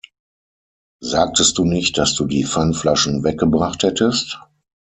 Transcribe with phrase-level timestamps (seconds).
[1.03, 4.39] Sagtest du nicht, dass du die Pfandflaschen weggebracht hättest?